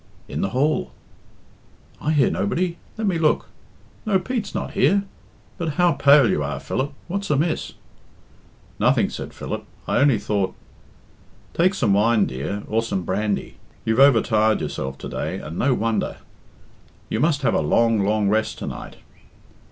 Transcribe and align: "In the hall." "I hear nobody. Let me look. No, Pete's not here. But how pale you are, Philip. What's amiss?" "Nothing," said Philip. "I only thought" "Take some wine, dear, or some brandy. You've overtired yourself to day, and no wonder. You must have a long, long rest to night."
"In 0.27 0.41
the 0.41 0.49
hall." 0.49 0.93
"I 2.01 2.11
hear 2.11 2.31
nobody. 2.31 2.77
Let 2.97 3.05
me 3.05 3.19
look. 3.19 3.49
No, 4.03 4.17
Pete's 4.17 4.55
not 4.55 4.71
here. 4.71 5.03
But 5.59 5.73
how 5.73 5.91
pale 5.93 6.27
you 6.27 6.41
are, 6.41 6.59
Philip. 6.59 6.91
What's 7.07 7.29
amiss?" 7.29 7.73
"Nothing," 8.79 9.11
said 9.11 9.31
Philip. 9.31 9.63
"I 9.87 9.99
only 9.99 10.17
thought" 10.17 10.55
"Take 11.53 11.75
some 11.75 11.93
wine, 11.93 12.25
dear, 12.25 12.63
or 12.67 12.81
some 12.81 13.03
brandy. 13.03 13.57
You've 13.85 13.99
overtired 13.99 14.59
yourself 14.59 14.97
to 14.97 15.07
day, 15.07 15.35
and 15.37 15.59
no 15.59 15.75
wonder. 15.75 16.17
You 17.07 17.19
must 17.19 17.43
have 17.43 17.53
a 17.53 17.61
long, 17.61 17.99
long 18.03 18.27
rest 18.27 18.57
to 18.57 18.65
night." 18.65 18.95